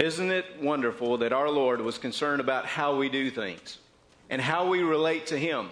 [0.00, 3.76] Isn't it wonderful that our Lord was concerned about how we do things
[4.30, 5.68] and how we relate to Him?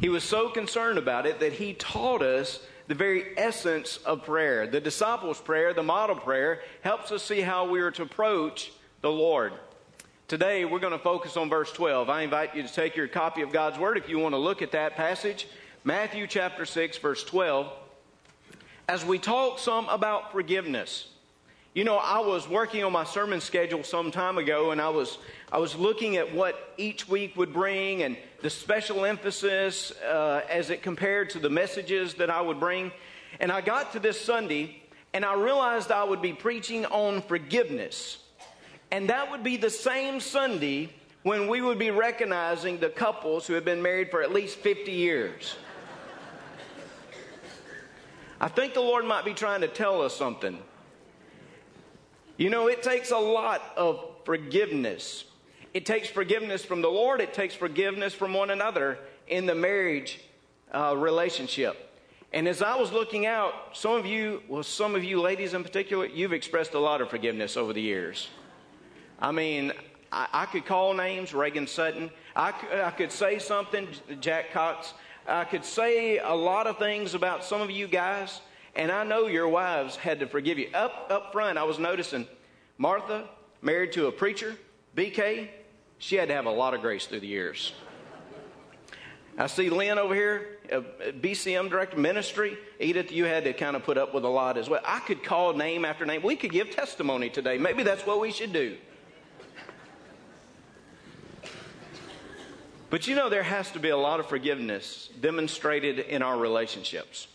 [0.00, 4.68] He was so concerned about it that He taught us the very essence of prayer.
[4.68, 9.10] The disciples' prayer, the model prayer, helps us see how we are to approach the
[9.10, 9.52] Lord.
[10.28, 12.08] Today, we're going to focus on verse 12.
[12.08, 14.62] I invite you to take your copy of God's Word if you want to look
[14.62, 15.48] at that passage.
[15.82, 17.66] Matthew chapter 6, verse 12.
[18.88, 21.08] As we talk some about forgiveness.
[21.74, 25.16] You know, I was working on my sermon schedule some time ago, and I was,
[25.50, 30.68] I was looking at what each week would bring and the special emphasis uh, as
[30.68, 32.92] it compared to the messages that I would bring.
[33.40, 34.82] And I got to this Sunday,
[35.14, 38.18] and I realized I would be preaching on forgiveness.
[38.90, 40.90] And that would be the same Sunday
[41.22, 44.92] when we would be recognizing the couples who have been married for at least 50
[44.92, 45.56] years.
[48.42, 50.58] I think the Lord might be trying to tell us something.
[52.36, 55.24] You know, it takes a lot of forgiveness.
[55.74, 60.20] It takes forgiveness from the Lord, it takes forgiveness from one another in the marriage
[60.72, 61.88] uh, relationship.
[62.32, 65.62] And as I was looking out, some of you, well, some of you ladies in
[65.62, 68.28] particular, you've expressed a lot of forgiveness over the years.
[69.18, 69.72] I mean,
[70.10, 72.10] I, I could call names, Reagan Sutton.
[72.34, 72.54] I,
[72.84, 73.86] I could say something,
[74.20, 74.94] Jack Cox.
[75.26, 78.40] I could say a lot of things about some of you guys.
[78.74, 80.68] And I know your wives had to forgive you.
[80.72, 82.26] Up, up front, I was noticing
[82.78, 83.28] Martha,
[83.60, 84.56] married to a preacher,
[84.96, 85.48] BK,
[85.98, 87.72] she had to have a lot of grace through the years.
[89.38, 90.80] I see Lynn over here, uh,
[91.20, 92.58] BCM director, ministry.
[92.80, 94.82] Edith, you had to kind of put up with a lot as well.
[94.84, 96.22] I could call name after name.
[96.22, 97.56] We could give testimony today.
[97.56, 98.76] Maybe that's what we should do.
[102.90, 107.26] But you know, there has to be a lot of forgiveness demonstrated in our relationships.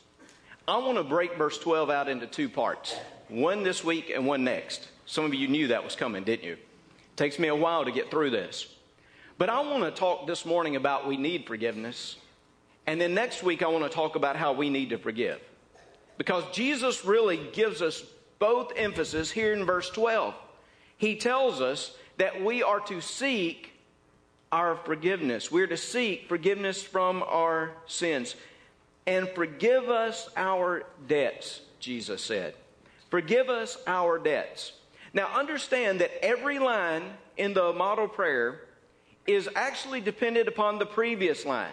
[0.69, 2.93] I want to break verse 12 out into two parts
[3.29, 4.89] one this week and one next.
[5.05, 6.53] Some of you knew that was coming, didn't you?
[6.53, 8.67] It takes me a while to get through this.
[9.37, 12.17] But I want to talk this morning about we need forgiveness.
[12.85, 15.39] And then next week, I want to talk about how we need to forgive.
[16.17, 18.03] Because Jesus really gives us
[18.37, 20.33] both emphasis here in verse 12.
[20.97, 23.71] He tells us that we are to seek
[24.51, 25.49] our forgiveness.
[25.49, 28.35] We're to seek forgiveness from our sins
[29.07, 32.53] and forgive us our debts, Jesus said.
[33.09, 34.73] Forgive us our debts.
[35.13, 37.03] Now, understand that every line
[37.37, 38.59] in the model prayer
[39.25, 41.71] is actually dependent upon the previous line.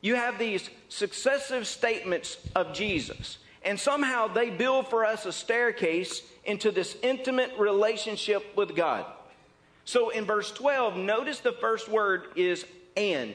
[0.00, 6.22] You have these successive statements of Jesus, and somehow they build for us a staircase
[6.44, 9.06] into this intimate relationship with God.
[9.84, 13.34] So in verse 12, notice the first word is and.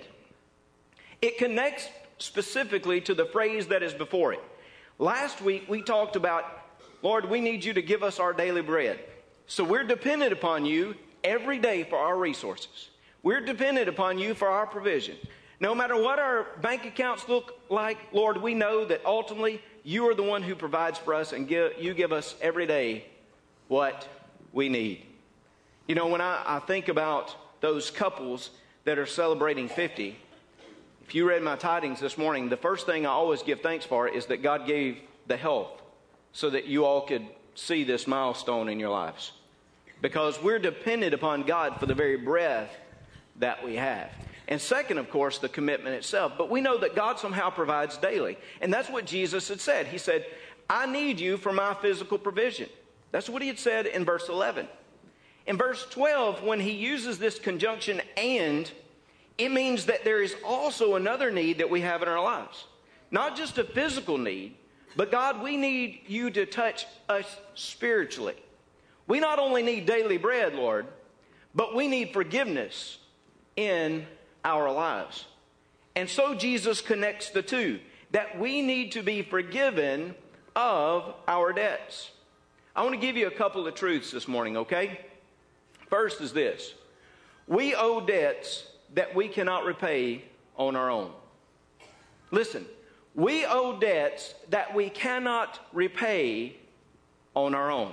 [1.21, 1.87] It connects
[2.19, 4.43] specifically to the phrase that is before it.
[4.97, 6.45] Last week we talked about,
[7.01, 8.99] Lord, we need you to give us our daily bread.
[9.47, 12.89] So we're dependent upon you every day for our resources.
[13.23, 15.17] We're dependent upon you for our provision.
[15.59, 20.15] No matter what our bank accounts look like, Lord, we know that ultimately you are
[20.15, 23.05] the one who provides for us and give, you give us every day
[23.67, 24.07] what
[24.53, 25.05] we need.
[25.87, 28.51] You know, when I, I think about those couples
[28.85, 30.17] that are celebrating 50,
[31.09, 34.07] if you read my tidings this morning, the first thing I always give thanks for
[34.07, 35.81] is that God gave the health
[36.33, 37.25] so that you all could
[37.55, 39.31] see this milestone in your lives.
[40.03, 42.69] Because we're dependent upon God for the very breath
[43.37, 44.11] that we have.
[44.47, 46.33] And second, of course, the commitment itself.
[46.37, 48.37] But we know that God somehow provides daily.
[48.61, 49.87] And that's what Jesus had said.
[49.87, 50.27] He said,
[50.69, 52.69] I need you for my physical provision.
[53.09, 54.67] That's what he had said in verse 11.
[55.47, 58.71] In verse 12, when he uses this conjunction and,
[59.39, 62.65] it means that there is also another need that we have in our lives.
[63.09, 64.55] Not just a physical need,
[64.95, 68.35] but God, we need you to touch us spiritually.
[69.07, 70.87] We not only need daily bread, Lord,
[71.55, 72.97] but we need forgiveness
[73.55, 74.05] in
[74.43, 75.25] our lives.
[75.95, 77.79] And so Jesus connects the two
[78.11, 80.15] that we need to be forgiven
[80.55, 82.11] of our debts.
[82.75, 84.99] I want to give you a couple of truths this morning, okay?
[85.89, 86.73] First is this
[87.47, 90.23] we owe debts that we cannot repay
[90.57, 91.11] on our own.
[92.31, 92.65] Listen,
[93.15, 96.55] we owe debts that we cannot repay
[97.35, 97.91] on our own.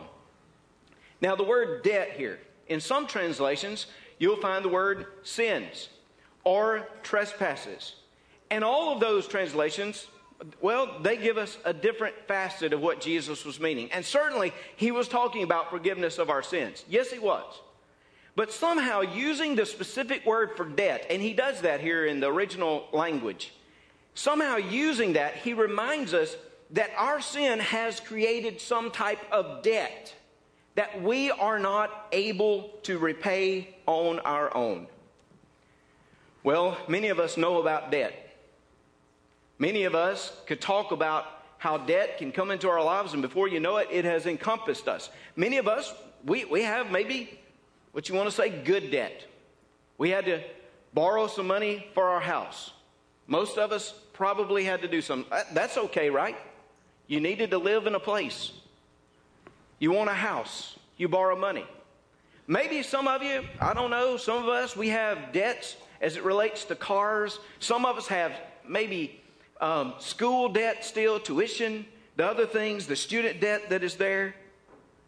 [1.20, 2.38] Now, the word debt here,
[2.68, 3.86] in some translations,
[4.18, 5.88] you'll find the word sins
[6.44, 7.96] or trespasses.
[8.50, 10.06] And all of those translations,
[10.60, 13.90] well, they give us a different facet of what Jesus was meaning.
[13.92, 16.84] And certainly, he was talking about forgiveness of our sins.
[16.88, 17.60] Yes, he was.
[18.36, 22.30] But somehow, using the specific word for debt, and he does that here in the
[22.30, 23.54] original language,
[24.14, 26.36] somehow using that, he reminds us
[26.72, 30.14] that our sin has created some type of debt
[30.74, 34.86] that we are not able to repay on our own.
[36.42, 38.36] Well, many of us know about debt.
[39.58, 41.24] Many of us could talk about
[41.56, 44.86] how debt can come into our lives, and before you know it, it has encompassed
[44.86, 45.08] us.
[45.34, 45.94] Many of us,
[46.26, 47.40] we, we have maybe
[47.96, 49.24] what you want to say good debt.
[49.96, 50.42] We had to
[50.92, 52.72] borrow some money for our house.
[53.26, 55.24] Most of us probably had to do some.
[55.54, 56.36] That's okay, right?
[57.06, 58.52] You needed to live in a place.
[59.78, 60.78] You want a house.
[60.98, 61.64] You borrow money.
[62.46, 66.22] Maybe some of you, I don't know, some of us, we have debts as it
[66.22, 67.38] relates to cars.
[67.60, 68.32] Some of us have
[68.68, 69.22] maybe
[69.58, 74.34] um, school debt still, tuition, the other things, the student debt that is there.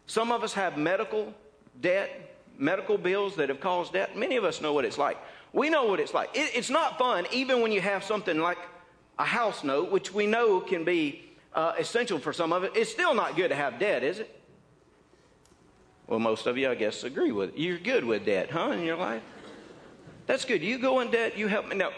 [0.07, 1.35] Some of us have medical
[1.79, 2.28] debt,
[2.59, 4.15] medical bills that have caused debt.
[4.17, 5.17] Many of us know what it's like.
[5.53, 6.29] We know what it's like.
[6.35, 8.59] It, it's not fun, even when you have something like
[9.17, 12.73] a house note, which we know can be uh, essential for some of it.
[12.75, 14.35] It's still not good to have debt, is it?
[16.07, 17.57] Well, most of you, I guess, agree with it.
[17.57, 19.21] You're good with debt, huh, in your life?
[20.27, 20.61] That's good.
[20.61, 21.75] You go in debt, you help me.
[21.75, 21.91] No.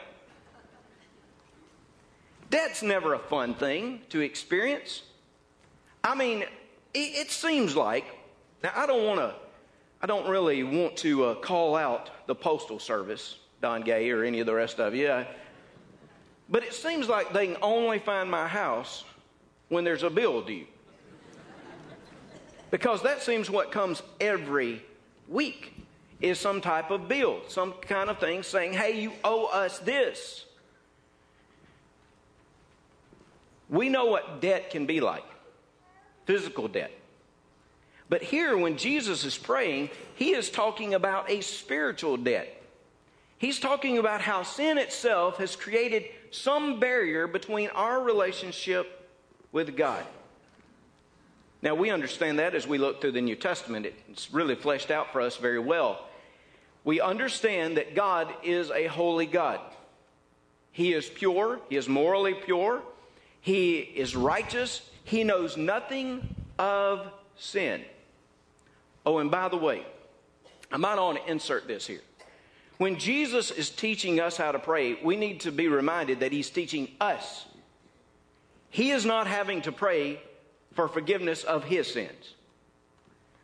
[2.49, 5.03] Debt's never a fun thing to experience.
[6.03, 6.43] I mean,
[6.93, 8.05] it, it seems like,
[8.63, 9.35] now I don't want to,
[10.01, 14.39] I don't really want to uh, call out the Postal Service, Don Gay, or any
[14.39, 15.25] of the rest of you.
[16.49, 19.03] But it seems like they can only find my house
[19.69, 20.65] when there's a bill due.
[22.71, 24.81] Because that seems what comes every
[25.27, 25.73] week
[26.19, 30.45] is some type of bill, some kind of thing saying, hey, you owe us this.
[33.69, 35.23] We know what debt can be like
[36.25, 36.91] physical debt.
[38.11, 42.61] But here, when Jesus is praying, he is talking about a spiritual debt.
[43.37, 49.09] He's talking about how sin itself has created some barrier between our relationship
[49.53, 50.03] with God.
[51.61, 53.87] Now, we understand that as we look through the New Testament.
[54.09, 56.05] It's really fleshed out for us very well.
[56.83, 59.61] We understand that God is a holy God.
[60.73, 62.81] He is pure, He is morally pure,
[63.39, 67.85] He is righteous, He knows nothing of sin.
[69.05, 69.85] Oh, and by the way,
[70.71, 72.01] I might want to insert this here.
[72.77, 76.49] When Jesus is teaching us how to pray, we need to be reminded that He's
[76.49, 77.45] teaching us
[78.71, 80.19] he is not having to pray
[80.73, 82.33] for forgiveness of his sins.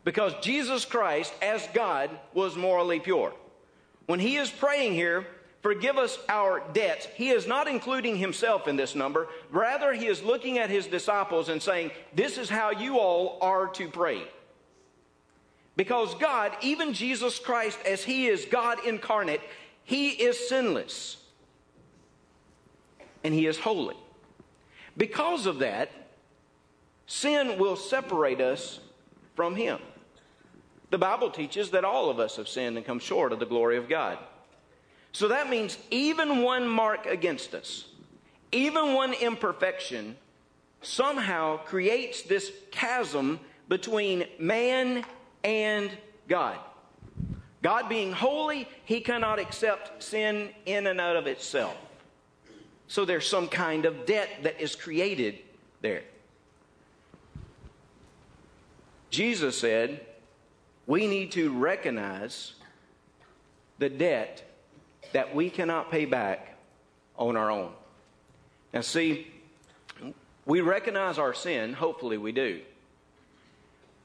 [0.06, 3.34] Because Jesus Christ, as God, was morally pure.
[4.06, 5.28] When he is praying here,
[5.62, 9.28] forgive us our debts, he is not including himself in this number.
[9.52, 13.68] Rather, he is looking at his disciples and saying, This is how you all are
[13.68, 14.24] to pray.
[15.78, 19.42] Because God, even Jesus Christ, as he is God incarnate,
[19.86, 21.18] he is sinless
[23.24, 23.96] and he is holy.
[24.98, 25.92] Because of that,
[27.06, 28.80] sin will separate us
[29.36, 29.80] from Him.
[30.90, 33.78] The Bible teaches that all of us have sinned and come short of the glory
[33.78, 34.18] of God.
[35.12, 37.86] So that means even one mark against us,
[38.52, 40.16] even one imperfection,
[40.82, 45.06] somehow creates this chasm between man
[45.44, 45.92] and
[46.28, 46.58] God.
[47.62, 51.76] God being holy, he cannot accept sin in and out of itself.
[52.88, 55.40] So there's some kind of debt that is created
[55.82, 56.04] there.
[59.10, 60.06] Jesus said,
[60.86, 62.54] we need to recognize
[63.80, 64.44] the debt
[65.14, 66.56] that we cannot pay back
[67.18, 67.72] on our own.
[68.74, 69.28] Now, see,
[70.46, 72.62] we recognize our sin, hopefully we do.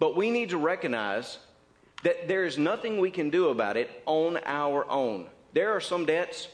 [0.03, 1.39] But we need to recognize
[2.03, 5.29] that there is nothing we can do about it on our own.
[5.53, 6.49] There are some debts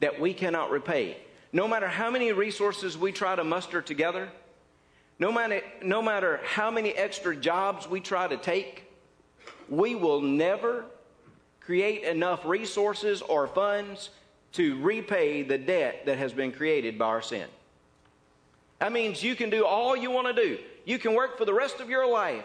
[0.00, 1.18] that we cannot repay
[1.52, 4.28] no matter how many resources we try to muster together,
[5.20, 8.90] no matter, no matter how many extra jobs we try to take,
[9.68, 10.84] we will never
[11.60, 14.10] create enough resources or funds
[14.54, 17.46] to repay the debt that has been created by our sin.
[18.80, 20.58] That means you can do all you want to do.
[20.84, 22.44] You can work for the rest of your life.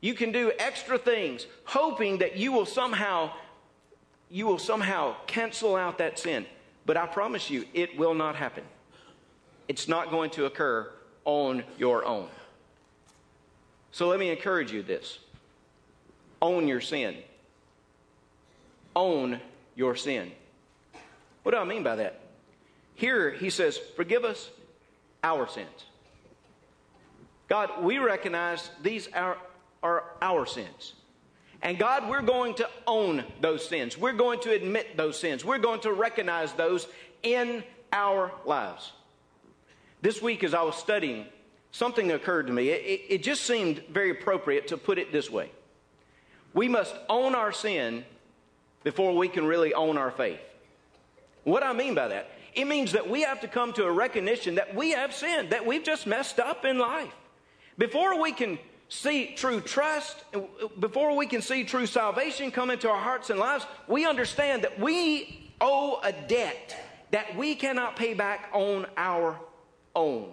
[0.00, 3.32] You can do extra things, hoping that you will somehow
[4.30, 6.44] you will somehow cancel out that sin.
[6.84, 8.64] But I promise you, it will not happen.
[9.68, 10.90] It's not going to occur
[11.24, 12.28] on your own.
[13.90, 15.18] So let me encourage you this
[16.40, 17.16] own your sin.
[18.94, 19.40] own
[19.74, 20.30] your sin.
[21.42, 22.20] What do I mean by that?
[22.94, 24.50] Here he says, Forgive us
[25.22, 25.86] our sins.
[27.48, 29.38] God, we recognize these are,
[29.82, 30.94] are our sins.
[31.62, 33.98] And God, we're going to own those sins.
[33.98, 35.44] We're going to admit those sins.
[35.44, 36.86] We're going to recognize those
[37.22, 38.92] in our lives.
[40.00, 41.26] This week, as I was studying,
[41.72, 42.68] something occurred to me.
[42.68, 45.50] It, it, it just seemed very appropriate to put it this way
[46.54, 48.04] We must own our sin
[48.84, 50.40] before we can really own our faith.
[51.42, 52.30] What I mean by that?
[52.54, 55.66] It means that we have to come to a recognition that we have sinned, that
[55.66, 57.12] we've just messed up in life.
[57.76, 58.58] Before we can
[58.88, 60.16] see true trust,
[60.80, 64.78] before we can see true salvation come into our hearts and lives, we understand that
[64.78, 66.76] we owe a debt
[67.10, 69.38] that we cannot pay back on our
[69.94, 70.30] own.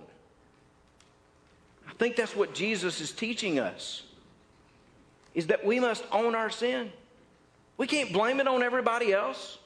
[1.88, 4.04] I think that's what Jesus is teaching us
[5.34, 6.92] is that we must own our sin.
[7.78, 9.58] We can't blame it on everybody else.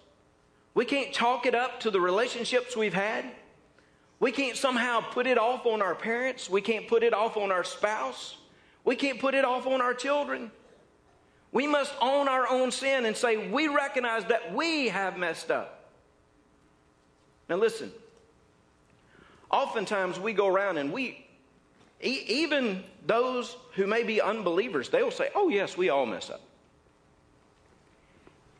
[0.74, 3.25] We can't chalk it up to the relationships we've had.
[4.19, 6.50] We can't somehow put it off on our parents.
[6.50, 8.36] We can't put it off on our spouse.
[8.89, 10.50] We can't put it off on our children.
[11.51, 15.91] We must own our own sin and say, we recognize that we have messed up.
[17.48, 17.91] Now, listen.
[19.51, 21.24] Oftentimes we go around and we,
[22.01, 26.41] even those who may be unbelievers, they will say, oh, yes, we all mess up.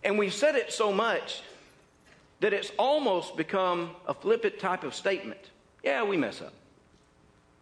[0.03, 1.41] And we've said it so much
[2.41, 5.41] that it's almost become a flippant type of statement.
[5.83, 6.53] Yeah, we mess up.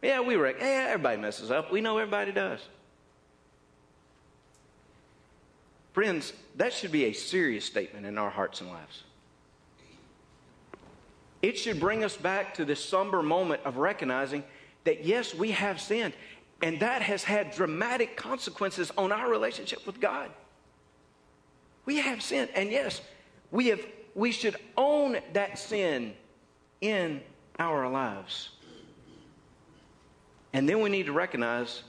[0.01, 0.57] Yeah, we wreck.
[0.59, 1.71] Yeah, everybody messes up.
[1.71, 2.59] We know everybody does.
[5.93, 9.03] Friends, that should be a serious statement in our hearts and lives.
[11.41, 14.43] It should bring us back to this somber moment of recognizing
[14.83, 16.13] that yes, we have sinned,
[16.61, 20.29] and that has had dramatic consequences on our relationship with God.
[21.85, 23.01] We have sinned, and yes,
[23.51, 23.85] we have
[24.15, 26.13] we should own that sin
[26.81, 27.21] in
[27.59, 28.49] our lives.
[30.53, 31.83] And then we need to recognize,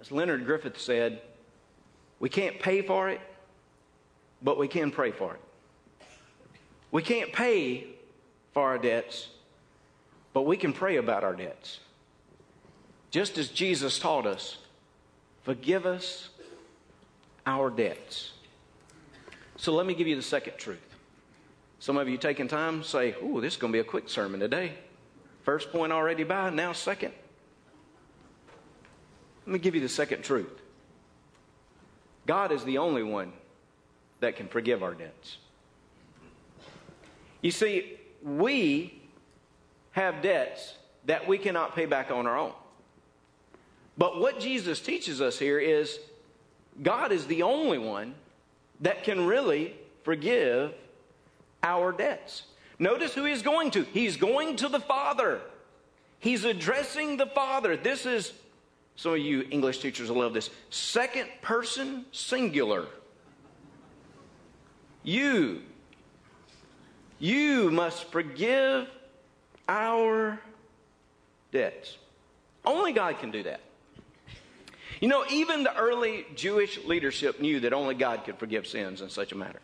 [0.00, 1.20] as Leonard Griffith said,
[2.20, 3.20] we can't pay for it,
[4.42, 5.40] but we can pray for it.
[6.90, 7.86] We can't pay
[8.54, 9.28] for our debts,
[10.32, 11.80] but we can pray about our debts.
[13.10, 14.58] Just as Jesus taught us,
[15.42, 16.28] forgive us
[17.46, 18.32] our debts.
[19.56, 20.78] So let me give you the second truth.
[21.80, 24.40] Some of you taking time say, Ooh, this is going to be a quick sermon
[24.40, 24.72] today.
[25.42, 27.12] First point already by, now second.
[29.48, 30.60] Let me give you the second truth
[32.26, 33.32] God is the only one
[34.20, 35.38] that can forgive our debts.
[37.40, 39.00] You see, we
[39.92, 40.74] have debts
[41.06, 42.52] that we cannot pay back on our own.
[43.96, 45.98] But what Jesus teaches us here is
[46.82, 48.16] God is the only one
[48.80, 50.74] that can really forgive
[51.62, 52.42] our debts.
[52.78, 53.84] Notice who he's going to.
[53.84, 55.40] He's going to the Father.
[56.18, 57.78] He's addressing the Father.
[57.78, 58.34] This is,
[58.98, 62.86] some of you English teachers will love this, second person singular.
[65.04, 65.62] You,
[67.20, 68.88] you must forgive
[69.68, 70.40] our
[71.52, 71.96] debts.
[72.64, 73.60] Only God can do that.
[75.00, 79.10] You know, even the early Jewish leadership knew that only God could forgive sins in
[79.10, 79.60] such a matter.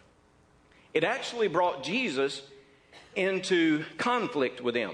[0.94, 2.40] It actually brought Jesus
[3.16, 4.92] into conflict with them.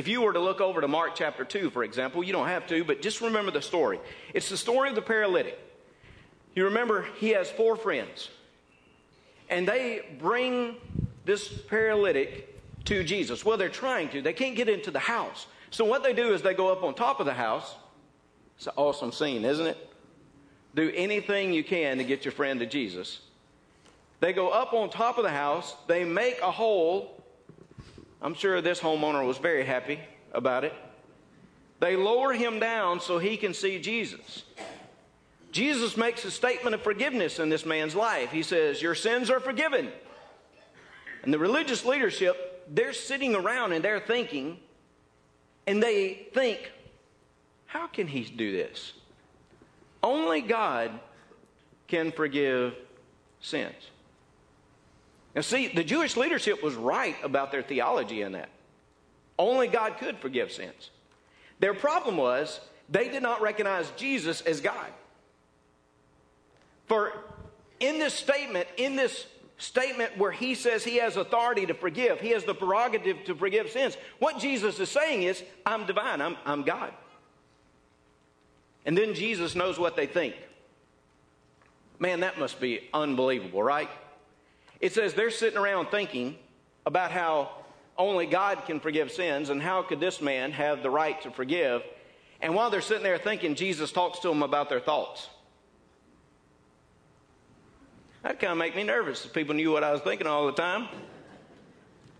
[0.00, 2.66] If you were to look over to Mark chapter 2, for example, you don't have
[2.68, 4.00] to, but just remember the story.
[4.32, 5.58] It's the story of the paralytic.
[6.54, 8.30] You remember he has four friends,
[9.50, 10.76] and they bring
[11.26, 12.48] this paralytic
[12.86, 13.44] to Jesus.
[13.44, 15.46] Well, they're trying to, they can't get into the house.
[15.70, 17.74] So, what they do is they go up on top of the house.
[18.56, 19.76] It's an awesome scene, isn't it?
[20.74, 23.20] Do anything you can to get your friend to Jesus.
[24.20, 27.19] They go up on top of the house, they make a hole.
[28.22, 30.00] I'm sure this homeowner was very happy
[30.32, 30.74] about it.
[31.80, 34.44] They lower him down so he can see Jesus.
[35.52, 38.30] Jesus makes a statement of forgiveness in this man's life.
[38.30, 39.90] He says, Your sins are forgiven.
[41.22, 44.58] And the religious leadership, they're sitting around and they're thinking,
[45.66, 46.70] and they think,
[47.66, 48.92] How can he do this?
[50.02, 50.92] Only God
[51.88, 52.74] can forgive
[53.40, 53.74] sins.
[55.34, 58.48] Now, see, the Jewish leadership was right about their theology in that.
[59.38, 60.90] Only God could forgive sins.
[61.60, 64.86] Their problem was they did not recognize Jesus as God.
[66.86, 67.12] For
[67.78, 69.26] in this statement, in this
[69.58, 73.70] statement where he says he has authority to forgive, he has the prerogative to forgive
[73.70, 76.92] sins, what Jesus is saying is, I'm divine, I'm, I'm God.
[78.84, 80.34] And then Jesus knows what they think.
[81.98, 83.90] Man, that must be unbelievable, right?
[84.80, 86.36] It says they're sitting around thinking
[86.86, 87.50] about how
[87.98, 91.82] only God can forgive sins and how could this man have the right to forgive.
[92.40, 95.28] And while they're sitting there thinking, Jesus talks to them about their thoughts.
[98.22, 100.52] That kind of make me nervous if people knew what I was thinking all the
[100.52, 100.88] time.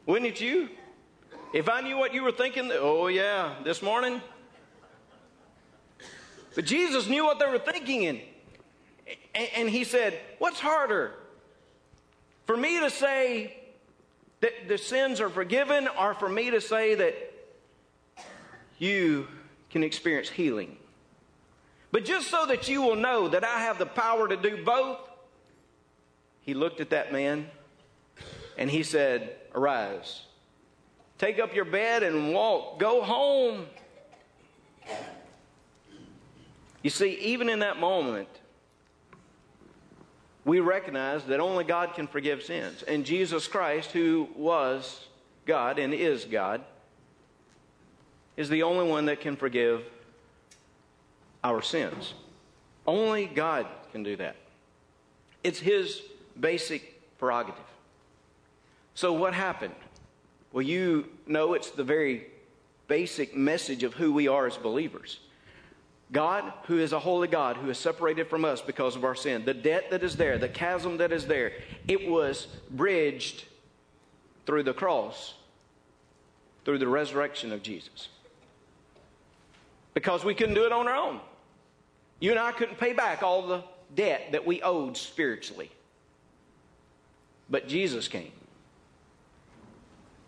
[0.07, 0.69] Wouldn't it you?
[1.53, 4.21] If I knew what you were thinking, oh yeah, this morning.
[6.55, 11.15] But Jesus knew what they were thinking, and, and he said, What's harder?
[12.51, 13.57] For me to say
[14.41, 17.15] that the sins are forgiven, or for me to say that
[18.77, 19.29] you
[19.71, 20.77] can experience healing?
[21.93, 24.99] But just so that you will know that I have the power to do both,
[26.41, 27.49] he looked at that man
[28.59, 30.23] and he said, Arise,
[31.19, 33.67] take up your bed and walk, go home.
[36.83, 38.40] You see, even in that moment,
[40.45, 42.83] we recognize that only God can forgive sins.
[42.83, 45.07] And Jesus Christ, who was
[45.47, 46.63] God and is God,
[48.37, 49.85] is the only one that can forgive
[51.45, 52.15] our sins.
[52.87, 54.37] Only God can do that.
[55.45, 56.03] It's His
[56.39, 57.65] basic prerogative.
[58.95, 59.75] So, what happened?
[60.53, 62.27] Well, you know it's the very
[62.89, 65.21] basic message of who we are as believers.
[66.13, 69.45] God, who is a holy God, who is separated from us because of our sin,
[69.45, 71.53] the debt that is there, the chasm that is there,
[71.87, 73.45] it was bridged
[74.45, 75.35] through the cross,
[76.65, 78.09] through the resurrection of Jesus.
[79.95, 81.21] Because we couldn't do it on our own.
[82.19, 83.63] You and I couldn't pay back all the
[83.95, 85.71] debt that we owed spiritually.
[87.49, 88.33] But Jesus came.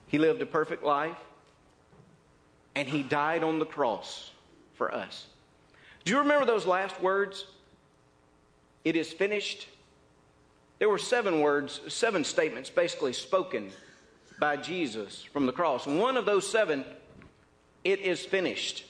[0.07, 1.17] He lived a perfect life,
[2.75, 4.31] and He died on the cross
[4.75, 5.27] for us.
[6.05, 7.47] Do you remember those last words?
[8.85, 9.69] It is finished.
[10.79, 13.71] There were seven words, seven statements basically spoken
[14.41, 15.87] by Jesus from the cross.
[15.87, 16.85] And one of those seven,
[17.85, 18.85] it is finished.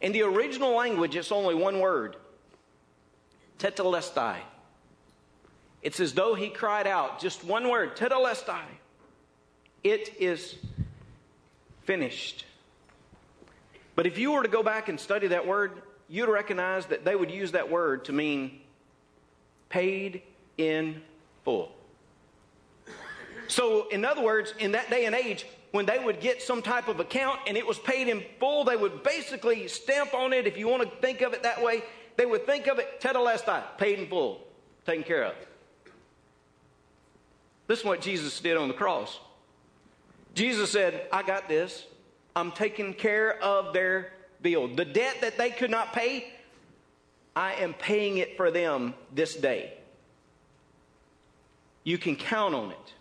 [0.00, 2.16] In the original language, it's only one word
[3.58, 4.36] tetelestai.
[5.82, 8.64] It's as though he cried out just one word, tetelestai.
[9.82, 10.56] It is
[11.84, 12.44] finished.
[13.94, 17.16] But if you were to go back and study that word, you'd recognize that they
[17.16, 18.60] would use that word to mean
[19.68, 20.22] paid
[20.58, 21.02] in
[21.44, 21.72] full.
[23.48, 26.88] So, in other words, in that day and age, when they would get some type
[26.88, 30.56] of account and it was paid in full, they would basically stamp on it, if
[30.56, 31.82] you want to think of it that way,
[32.16, 34.40] they would think of it tetelestai, paid in full,
[34.86, 35.34] taken care of.
[37.66, 39.18] This is what Jesus did on the cross.
[40.34, 41.86] Jesus said, I got this.
[42.36, 44.68] I'm taking care of their bill.
[44.68, 46.32] The debt that they could not pay,
[47.36, 49.72] I am paying it for them this day.
[51.84, 52.92] You can count on it.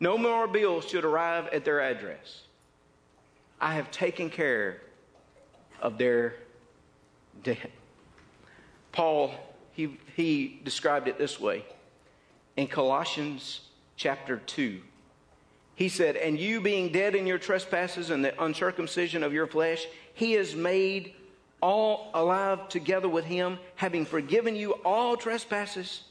[0.00, 2.42] No more bills should arrive at their address.
[3.60, 4.82] I have taken care
[5.80, 6.34] of their
[7.42, 7.70] debt.
[8.92, 9.34] Paul,
[9.72, 11.64] he, he described it this way
[12.56, 13.60] in Colossians
[13.96, 14.80] chapter 2.
[15.76, 19.86] He said, And you being dead in your trespasses and the uncircumcision of your flesh,
[20.14, 21.14] he has made
[21.60, 26.04] all alive together with him, having forgiven you all trespasses,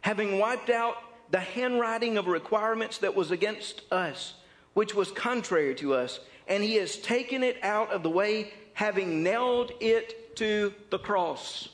[0.00, 0.96] having wiped out
[1.30, 4.34] the handwriting of requirements that was against us,
[4.74, 9.22] which was contrary to us, and he has taken it out of the way, having
[9.22, 11.68] nailed it to the cross.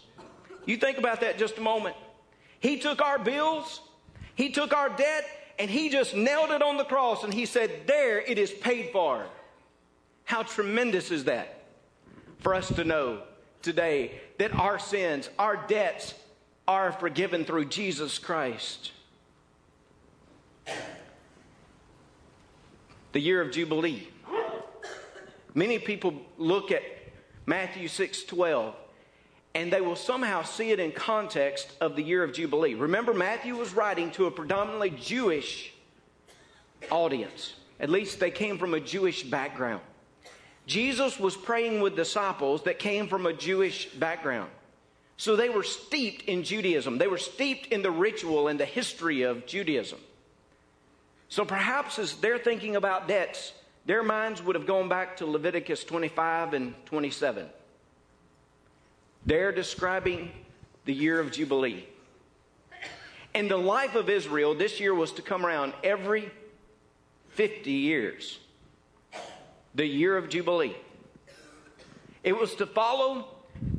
[0.66, 1.96] You think about that just a moment.
[2.60, 3.80] He took our bills,
[4.34, 5.24] he took our debt,
[5.58, 8.90] and he just nailed it on the cross and he said, There it is paid
[8.92, 9.26] for.
[10.24, 11.64] How tremendous is that
[12.38, 13.22] for us to know
[13.60, 16.14] today that our sins, our debts
[16.66, 18.92] are forgiven through Jesus Christ?
[23.12, 24.08] The year of Jubilee.
[25.54, 26.82] Many people look at
[27.44, 28.74] Matthew 6 12
[29.54, 32.74] and they will somehow see it in context of the year of Jubilee.
[32.74, 35.72] Remember, Matthew was writing to a predominantly Jewish
[36.90, 37.54] audience.
[37.78, 39.82] At least they came from a Jewish background.
[40.66, 44.50] Jesus was praying with disciples that came from a Jewish background.
[45.16, 46.98] So they were steeped in Judaism.
[46.98, 49.98] They were steeped in the ritual and the history of Judaism.
[51.28, 53.52] So perhaps as they're thinking about debts,
[53.84, 57.48] their minds would have gone back to Leviticus 25 and 27.
[59.26, 60.32] They're describing
[60.84, 61.86] the year of Jubilee.
[63.34, 66.30] And the life of Israel this year was to come around every
[67.30, 68.38] 50 years.
[69.74, 70.76] The year of Jubilee.
[72.24, 73.28] It was to follow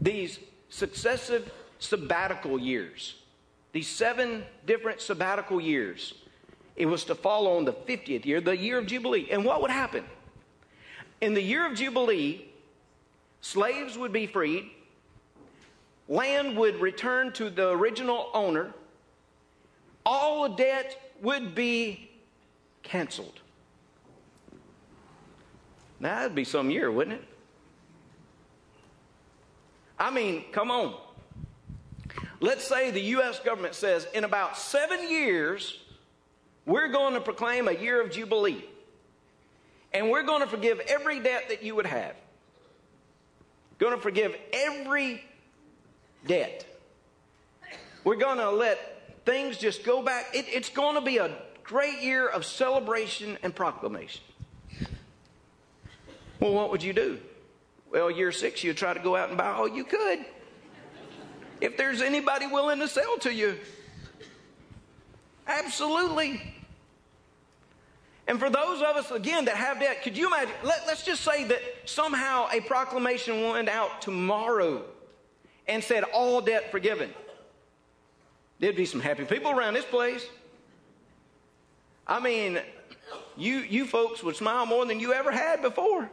[0.02, 3.16] these successive sabbatical years
[3.74, 6.14] these seven different sabbatical years.
[6.76, 9.28] It was to follow on the 50th year, the year of Jubilee.
[9.30, 10.06] And what would happen?
[11.22, 12.46] In the year of Jubilee,
[13.42, 14.70] slaves would be freed,
[16.14, 18.72] land would return to the original owner,
[20.06, 22.12] all debt would be
[22.84, 23.40] canceled.
[26.00, 27.28] Now, that'd be some year, wouldn't it?
[29.98, 30.96] I mean, come on.
[32.40, 33.40] Let's say the U.S.
[33.40, 35.80] government says in about seven years,
[36.66, 38.66] we're going to proclaim a year of Jubilee.
[39.94, 42.16] And we're going to forgive every debt that you would have.
[43.80, 45.24] Going to forgive every
[46.26, 46.66] debt.
[48.04, 50.28] We're going to let things just go back.
[50.34, 51.32] It, it's going to be a
[51.64, 54.22] great year of celebration and proclamation.
[56.40, 57.20] Well, what would you do?
[57.92, 60.26] Well, year six, you'd try to go out and buy all you could.
[61.62, 63.58] If there's anybody willing to sell to you.
[65.48, 66.42] Absolutely.
[68.28, 70.54] And for those of us, again, that have debt, could you imagine?
[70.64, 74.84] Let, us just say that somehow a proclamation went out tomorrow
[75.68, 77.10] and said, all debt forgiven.
[78.60, 80.26] There'd be some happy people around this place.
[82.08, 82.60] I mean,
[83.38, 86.10] you, you folks would smile more than you ever had before.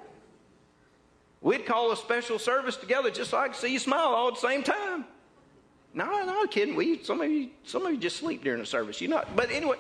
[1.40, 4.34] We'd call a special service together just so I could see you smile all at
[4.34, 5.04] the same time.
[5.94, 6.76] No, no, kidding.
[6.76, 9.00] We some of you some of you just sleep during the service.
[9.00, 9.34] You not.
[9.34, 9.78] But anyway,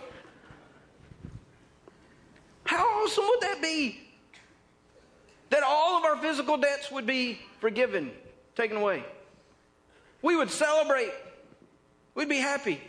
[2.64, 4.00] how awesome would that be?
[5.50, 8.10] That all of our physical debts would be forgiven,
[8.56, 9.04] taken away.
[10.22, 11.12] We would celebrate.
[12.14, 12.80] We'd be happy.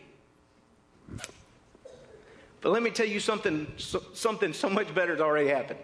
[2.61, 5.79] But let me tell you something, something so much better has already happened.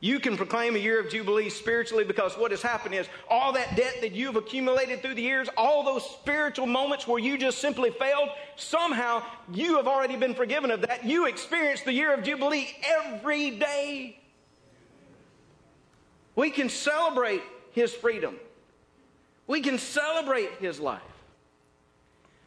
[0.00, 3.76] You can proclaim a year of Jubilee spiritually because what has happened is all that
[3.76, 7.90] debt that you've accumulated through the years, all those spiritual moments where you just simply
[7.90, 11.06] failed, somehow you have already been forgiven of that.
[11.06, 14.18] You experience the year of Jubilee every day.
[16.34, 18.36] We can celebrate His freedom,
[19.46, 21.02] we can celebrate His life.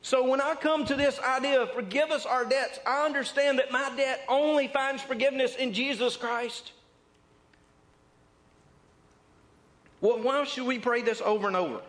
[0.01, 3.71] So when I come to this idea of forgive us our debts, I understand that
[3.71, 6.71] my debt only finds forgiveness in Jesus Christ.
[10.01, 11.81] Well, why should we pray this over and over?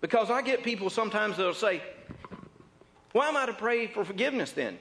[0.00, 1.82] Because I get people sometimes that'll say,
[3.12, 4.78] Why am I to pray for forgiveness then?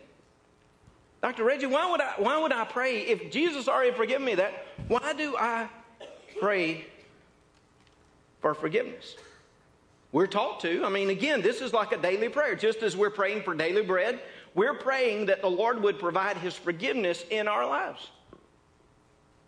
[1.23, 1.43] Dr.
[1.43, 4.67] Reggie, why would I, why would I pray if Jesus already forgiven me that?
[4.87, 5.67] Why do I
[6.39, 6.85] pray
[8.39, 9.15] for forgiveness?
[10.11, 10.85] We're taught to.
[10.85, 12.55] I mean, again, this is like a daily prayer.
[12.55, 14.21] Just as we're praying for daily bread,
[14.55, 18.09] we're praying that the Lord would provide His forgiveness in our lives.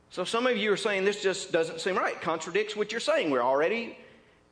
[0.09, 2.19] So some of you are saying this just doesn't seem right.
[2.19, 3.29] Contradicts what you're saying.
[3.29, 3.97] We're already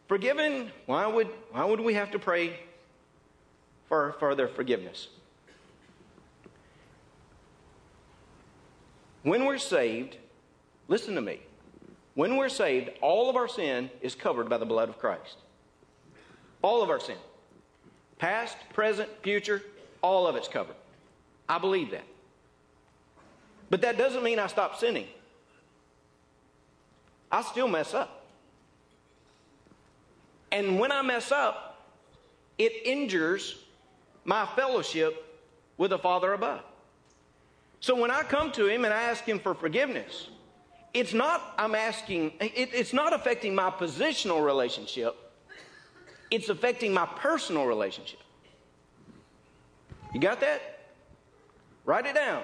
[0.08, 0.72] forgiven.
[0.86, 2.60] Why would, why would we have to pray
[3.88, 5.10] for further forgiveness?
[9.24, 10.16] When we're saved,
[10.88, 11.42] listen to me.
[12.14, 15.38] When we're saved, all of our sin is covered by the blood of Christ.
[16.62, 17.18] All of our sin.
[18.20, 19.62] Past, present, future,
[20.02, 20.76] all of it's covered.
[21.48, 22.06] I believe that.
[23.70, 25.08] But that doesn't mean I stop sinning.
[27.32, 28.26] I still mess up.
[30.52, 31.86] And when I mess up,
[32.58, 33.58] it injures
[34.24, 35.24] my fellowship
[35.78, 36.62] with the Father above.
[37.80, 40.30] So when I come to Him and I ask Him for forgiveness,
[40.94, 45.16] it's not I'm asking, it, it's not affecting my positional relationship,
[46.30, 48.20] it's affecting my personal relationship.
[50.14, 50.80] You got that?
[51.86, 52.44] Write it down.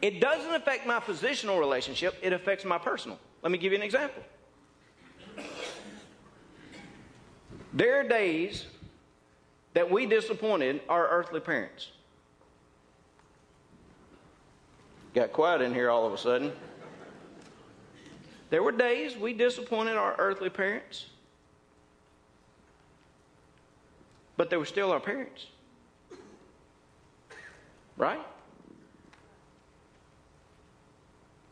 [0.00, 3.18] It doesn't affect my positional relationship, it affects my personal.
[3.42, 4.22] Let me give you an example.
[7.72, 8.66] There are days
[9.72, 11.88] that we disappointed our earthly parents.
[15.14, 16.52] Got quiet in here all of a sudden.
[18.50, 21.06] There were days we disappointed our earthly parents,
[24.36, 25.46] but they were still our parents.
[27.96, 28.20] Right?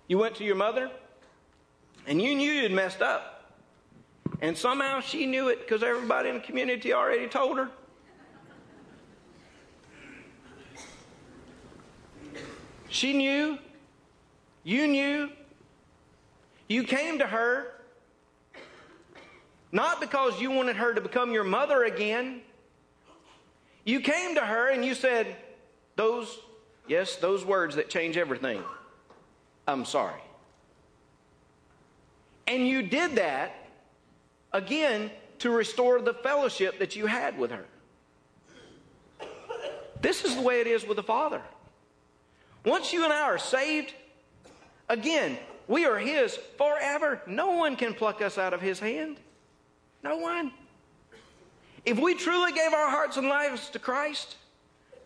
[0.08, 0.90] You went to your mother
[2.06, 3.54] and you knew you'd messed up.
[4.40, 7.70] And somehow she knew it because everybody in the community already told her.
[12.88, 13.58] She knew.
[14.64, 15.30] You knew.
[16.68, 17.72] You came to her
[19.72, 22.42] not because you wanted her to become your mother again.
[23.84, 25.36] You came to her and you said,
[25.96, 26.38] Those,
[26.86, 28.62] yes, those words that change everything.
[29.66, 30.20] I'm sorry.
[32.46, 33.54] And you did that,
[34.52, 37.64] again, to restore the fellowship that you had with her.
[40.00, 41.40] This is the way it is with the Father.
[42.64, 43.94] Once you and I are saved,
[44.88, 47.22] again, we are His forever.
[47.26, 49.18] No one can pluck us out of His hand.
[50.02, 50.52] No one.
[51.84, 54.36] If we truly gave our hearts and lives to Christ,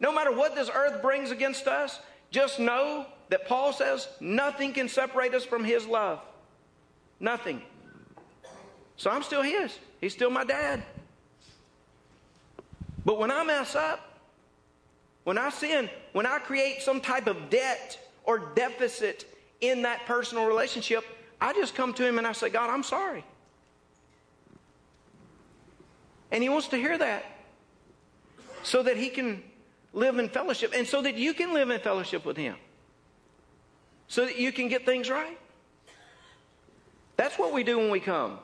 [0.00, 1.98] no matter what this earth brings against us,
[2.30, 6.20] just know that Paul says nothing can separate us from His love.
[7.18, 7.62] Nothing.
[8.96, 9.78] So I'm still His.
[10.00, 10.82] He's still my dad.
[13.04, 14.20] But when I mess up,
[15.24, 19.24] when I sin, when I create some type of debt or deficit
[19.60, 21.04] in that personal relationship,
[21.40, 23.24] I just come to Him and I say, God, I'm sorry.
[26.30, 27.24] And He wants to hear that
[28.62, 29.42] so that He can
[29.92, 32.56] live in fellowship and so that you can live in fellowship with Him,
[34.08, 35.38] so that you can get things right.
[37.16, 38.38] That's what we do when we come.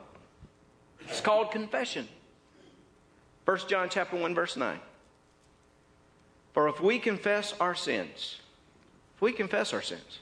[1.07, 2.07] It's called confession.
[3.45, 4.79] 1 John chapter 1 verse 9.
[6.53, 8.39] For if we confess our sins,
[9.15, 10.19] if we confess our sins,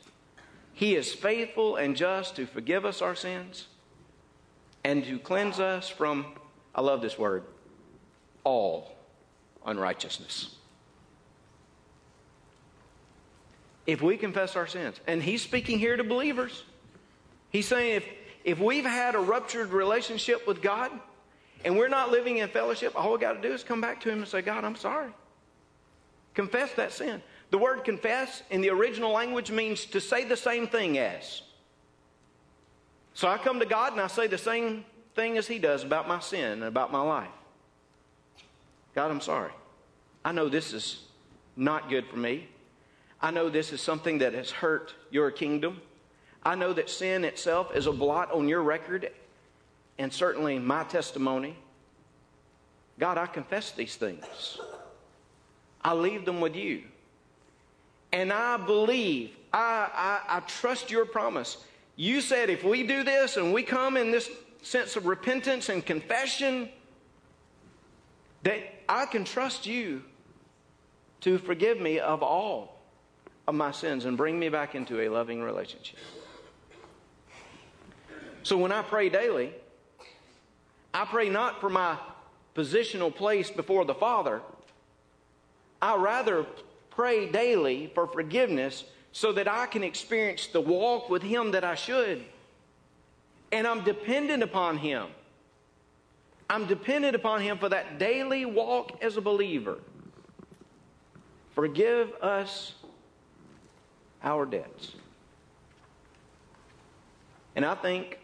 [0.73, 3.67] he is faithful and just to forgive us our sins
[4.83, 6.25] and to cleanse us from
[6.73, 7.43] I love this word,
[8.43, 8.95] all
[9.65, 10.55] unrighteousness.
[13.85, 16.63] If we confess our sins, and he's speaking here to believers,
[17.49, 18.05] he's saying if,
[18.43, 20.91] if we've had a ruptured relationship with God
[21.65, 24.09] and we're not living in fellowship, all we got to do is come back to
[24.09, 25.11] him and say, God, I'm sorry.
[26.33, 27.21] Confess that sin.
[27.49, 31.41] The word confess in the original language means to say the same thing as.
[33.13, 36.07] So I come to God and I say the same thing as He does about
[36.07, 37.29] my sin and about my life.
[38.95, 39.51] God, I'm sorry.
[40.23, 41.03] I know this is
[41.55, 42.47] not good for me.
[43.21, 45.81] I know this is something that has hurt your kingdom.
[46.43, 49.11] I know that sin itself is a blot on your record
[49.99, 51.55] and certainly my testimony.
[52.99, 54.59] God, I confess these things.
[55.83, 56.83] I leave them with you.
[58.11, 61.57] And I believe, I, I, I trust your promise.
[61.95, 64.29] You said if we do this and we come in this
[64.61, 66.69] sense of repentance and confession,
[68.43, 70.03] that I can trust you
[71.21, 72.79] to forgive me of all
[73.47, 75.99] of my sins and bring me back into a loving relationship.
[78.43, 79.53] So when I pray daily,
[80.93, 81.97] I pray not for my
[82.55, 84.41] positional place before the Father.
[85.81, 86.45] I rather
[86.89, 91.75] pray daily for forgiveness so that I can experience the walk with Him that I
[91.75, 92.23] should.
[93.51, 95.07] And I'm dependent upon Him.
[96.49, 99.79] I'm dependent upon Him for that daily walk as a believer.
[101.55, 102.73] Forgive us
[104.23, 104.93] our debts.
[107.55, 108.19] And I think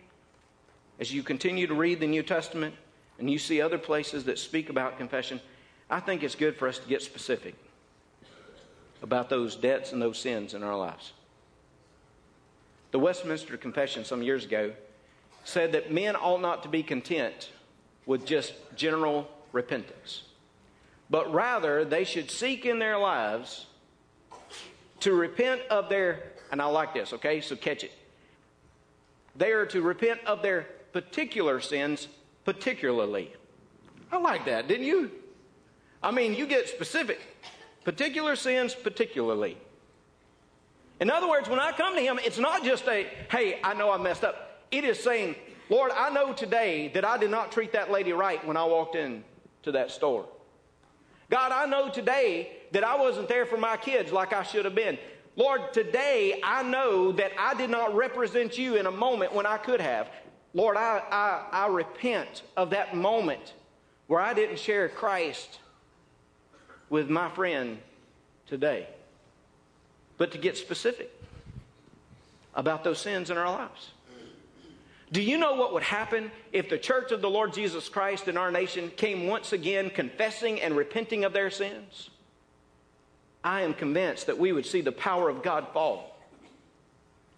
[1.00, 2.74] as you continue to read the New Testament
[3.20, 5.42] and you see other places that speak about confession,
[5.90, 7.56] I think it's good for us to get specific
[9.02, 11.14] about those debts and those sins in our lives.
[12.92, 14.74] The Westminster Confession some years ago
[15.48, 17.52] said that men ought not to be content
[18.06, 20.24] with just general repentance,
[21.10, 23.66] but rather they should seek in their lives
[25.00, 27.94] to repent of their, and I like this, okay, so catch it.
[29.38, 32.10] They are to repent of their particular sins
[32.44, 33.32] particularly.
[34.12, 35.12] I like that, didn't you?
[36.04, 37.22] I mean, you get specific.
[37.86, 39.58] Particular sins, particularly.
[41.00, 43.92] In other words, when I come to Him, it's not just a, hey, I know
[43.92, 44.47] I messed up.
[44.72, 45.36] It is saying,
[45.70, 48.96] Lord, I know today that I did not treat that lady right when I walked
[48.96, 49.24] in
[49.64, 50.26] to that store.
[51.30, 54.76] God, I know today that I wasn't there for my kids like I should have
[54.76, 54.98] been.
[55.36, 59.58] Lord, today I know that I did not represent you in a moment when I
[59.58, 60.10] could have.
[60.54, 63.54] Lord, I, I, I repent of that moment
[64.08, 65.60] where I didn't share Christ
[66.90, 67.78] with my friend
[68.48, 68.88] today.
[70.18, 71.12] But to get specific
[72.56, 73.92] about those sins in our lives.
[75.12, 78.36] Do you know what would happen if the church of the Lord Jesus Christ in
[78.36, 82.10] our nation came once again confessing and repenting of their sins?
[83.44, 86.18] I am convinced that we would see the power of God fall.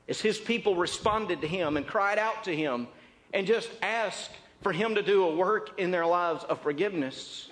[0.08, 2.88] As his people responded to him and cried out to him
[3.34, 7.50] and just asked for him to do a work in their lives of forgiveness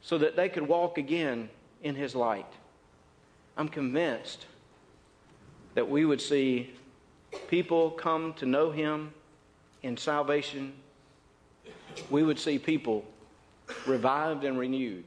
[0.00, 1.50] so that they could walk again
[1.82, 2.50] in his light.
[3.58, 4.46] I'm convinced
[5.74, 6.70] that we would see
[7.48, 9.12] people come to know him
[9.82, 10.72] in salvation.
[12.10, 13.04] We would see people
[13.86, 15.04] revived and renewed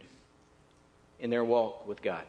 [1.19, 2.23] in their walk with God.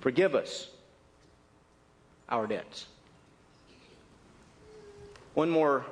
[0.00, 0.68] Forgive us
[2.28, 2.86] our debts.
[5.34, 5.84] One more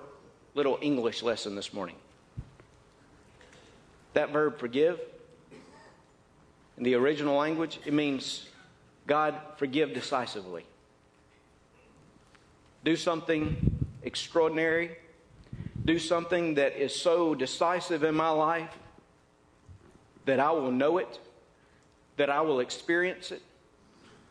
[0.55, 1.97] little English lesson this morning.
[4.15, 5.01] That verb forgive,
[6.77, 8.49] in the original language, it means
[9.13, 10.65] God forgive decisively.
[12.83, 14.97] Do something extraordinary,
[15.85, 18.71] do something that is so decisive in my life
[20.25, 21.21] that I will know it,
[22.17, 23.43] that I will experience it.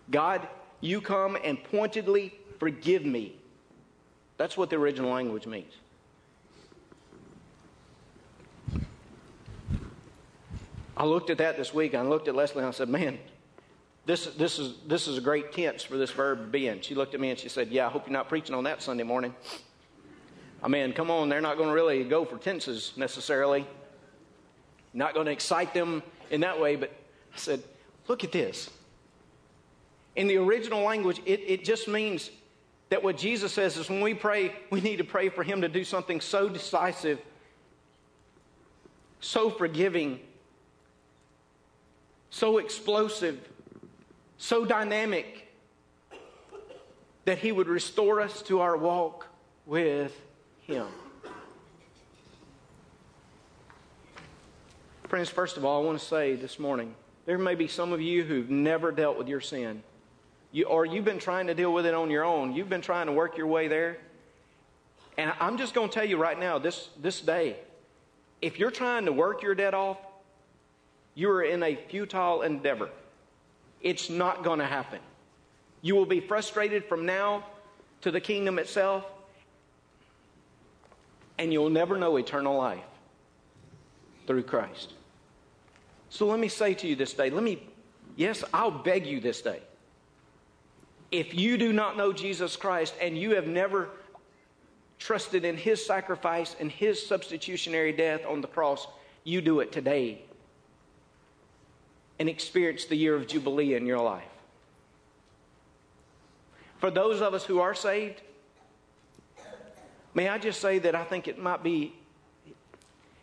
[0.09, 0.47] God,
[0.79, 3.35] you come and pointedly forgive me.
[4.37, 5.73] That's what the original language means.
[10.97, 11.93] I looked at that this week.
[11.93, 13.19] And I looked at Leslie and I said, man,
[14.05, 16.81] this, this, is, this is a great tense for this verb to be in.
[16.81, 18.81] She looked at me and she said, yeah, I hope you're not preaching on that
[18.81, 19.35] Sunday morning.
[20.63, 23.65] I mean, come on, they're not going to really go for tenses necessarily.
[24.93, 26.89] Not going to excite them in that way, but
[27.33, 27.63] I said,
[28.07, 28.69] look at this.
[30.15, 32.31] In the original language, it, it just means
[32.89, 35.69] that what Jesus says is when we pray, we need to pray for Him to
[35.69, 37.19] do something so decisive,
[39.21, 40.19] so forgiving,
[42.29, 43.39] so explosive,
[44.41, 45.47] so dynamic,
[47.25, 49.27] that He would restore us to our walk
[49.67, 50.19] with
[50.61, 50.87] Him.
[55.07, 56.95] Friends, first of all, I want to say this morning
[57.27, 59.83] there may be some of you who've never dealt with your sin.
[60.51, 62.55] You, or you've been trying to deal with it on your own.
[62.55, 63.99] You've been trying to work your way there.
[65.19, 67.57] And I'm just going to tell you right now, this, this day,
[68.41, 69.97] if you're trying to work your debt off,
[71.13, 72.89] you are in a futile endeavor.
[73.81, 74.99] It's not going to happen.
[75.81, 77.45] You will be frustrated from now
[78.01, 79.05] to the kingdom itself,
[81.37, 82.83] and you'll never know eternal life
[84.27, 84.93] through Christ.
[86.09, 87.63] So let me say to you this day, let me,
[88.15, 89.61] yes, I'll beg you this day.
[91.09, 93.89] If you do not know Jesus Christ and you have never
[94.99, 98.87] trusted in his sacrifice and his substitutionary death on the cross,
[99.23, 100.21] you do it today
[102.21, 104.21] and experience the year of Jubilee in your life.
[106.77, 108.21] For those of us who are saved,
[110.13, 111.95] may I just say that I think it might be,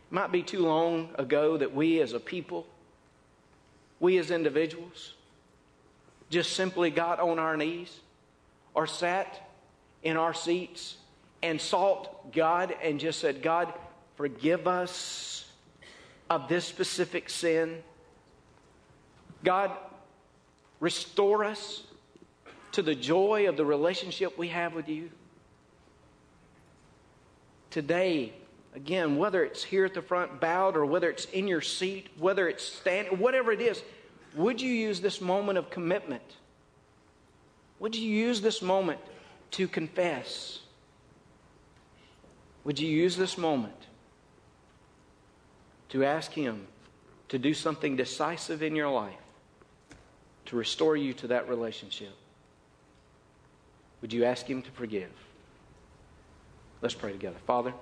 [0.09, 2.67] might be too long ago that we as a people
[4.01, 5.13] we as individuals
[6.29, 8.01] just simply got on our knees
[8.73, 9.49] or sat
[10.03, 10.97] in our seats
[11.41, 13.73] and sought God and just said, God,
[14.17, 15.49] forgive us
[16.29, 17.81] of this specific sin.
[19.43, 19.71] God,
[20.79, 21.83] restore us
[22.73, 25.09] to the joy of the relationship we have with you.
[27.71, 28.33] Today,
[28.75, 32.47] Again, whether it's here at the front bowed or whether it's in your seat, whether
[32.47, 33.81] it's standing, whatever it is,
[34.35, 36.23] would you use this moment of commitment?
[37.79, 38.99] Would you use this moment
[39.51, 40.59] to confess?
[42.63, 43.87] Would you use this moment
[45.89, 46.67] to ask Him
[47.29, 49.13] to do something decisive in your life
[50.49, 52.13] to restore you to that relationship?
[54.01, 55.11] Would you ask Him to forgive?
[56.81, 57.37] Let's pray together.
[57.45, 57.73] Father,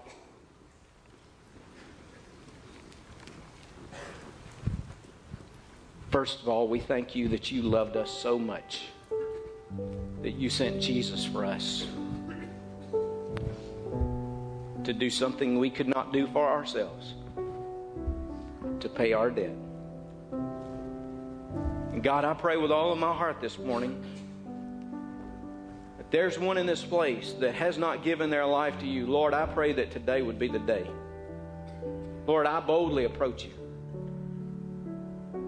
[6.10, 8.86] First of all, we thank you that you loved us so much
[10.22, 11.86] that you sent Jesus for us
[14.86, 17.14] to do something we could not do for ourselves,
[18.80, 19.54] to pay our debt.
[21.98, 24.00] And God, I pray with all of my heart this morning
[25.98, 29.08] that there's one in this place that has not given their life to you.
[29.08, 30.86] Lord, I pray that today would be the day.
[32.28, 33.54] Lord, I boldly approach you.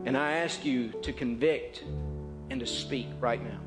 [0.06, 1.84] And I ask you to convict
[2.50, 3.60] and to speak right now.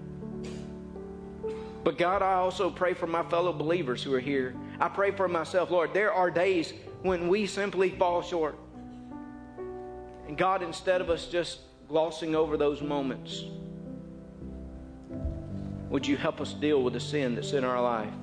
[1.85, 4.57] But God, I also pray for my fellow believers who are here.
[4.81, 5.95] I pray for myself, Lord.
[5.95, 8.59] There are days when we simply fall short.
[10.27, 11.61] And God, instead of us just
[11.93, 13.45] glossing over those moments,
[15.91, 18.15] would you help us deal with the sin that's in our life?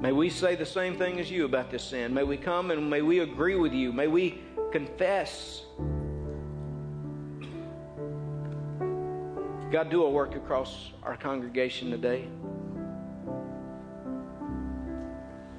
[0.00, 2.12] May we say the same thing as you about this sin.
[2.12, 3.92] May we come and may we agree with you.
[3.92, 4.42] May we
[4.72, 5.62] confess.
[9.70, 12.26] God, do a work across our congregation today.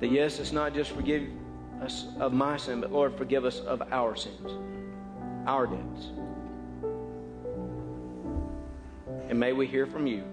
[0.01, 1.29] That yes, it's not just forgive
[1.81, 4.51] us of my sin, but Lord, forgive us of our sins,
[5.47, 6.07] our debts.
[9.29, 10.23] And may we hear from you.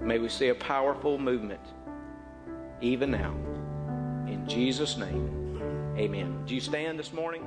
[0.00, 1.60] May we see a powerful movement
[2.80, 3.34] even now.
[4.26, 5.94] In Jesus' name.
[5.96, 6.44] Amen.
[6.46, 7.44] Do you stand this morning?